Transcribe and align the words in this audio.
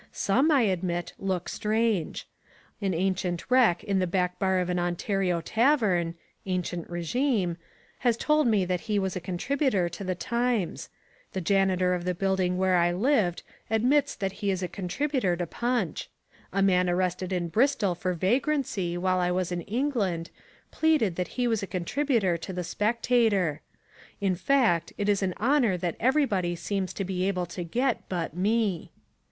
Some, 0.11 0.49
I 0.49 0.61
admit, 0.63 1.13
look 1.19 1.47
strange. 1.47 2.27
An 2.81 2.91
ancient 2.95 3.45
wreck 3.51 3.83
in 3.83 3.99
the 3.99 4.07
back 4.07 4.39
bar 4.39 4.57
of 4.57 4.67
an 4.67 4.79
Ontario 4.79 5.41
tavern 5.41 6.15
(ancient 6.47 6.89
regime) 6.89 7.57
has 7.99 8.17
told 8.17 8.47
me 8.47 8.65
that 8.65 8.81
he 8.89 8.97
was 8.97 9.15
a 9.15 9.19
contributor 9.21 9.87
to 9.89 10.03
the 10.03 10.15
Times: 10.15 10.89
the 11.33 11.39
janitor 11.39 11.93
of 11.93 12.03
the 12.05 12.15
building 12.15 12.57
where 12.57 12.77
I 12.77 12.91
lived 12.91 13.43
admits 13.69 14.15
that 14.15 14.31
he 14.41 14.49
is 14.49 14.63
a 14.63 14.67
contributor 14.67 15.35
to 15.35 15.45
Punch: 15.45 16.09
a 16.51 16.63
man 16.63 16.89
arrested 16.89 17.31
in 17.31 17.49
Bristol 17.49 17.93
for 17.93 18.15
vagrancy 18.15 18.97
while 18.97 19.19
I 19.19 19.29
was 19.29 19.51
in 19.51 19.61
England 19.61 20.31
pleaded 20.71 21.15
that 21.17 21.27
he 21.37 21.47
was 21.47 21.61
a 21.61 21.67
contributor 21.67 22.37
to 22.37 22.51
the 22.51 22.63
Spectator. 22.63 23.61
In 24.19 24.33
fact, 24.33 24.93
it 24.97 25.07
is 25.07 25.21
an 25.21 25.35
honour 25.39 25.77
that 25.77 25.95
everybody 25.99 26.55
seems 26.55 26.91
to 26.93 27.03
be 27.05 27.27
able 27.27 27.45
to 27.45 27.63
get 27.63 28.09
but 28.09 28.35
me. 28.35 28.89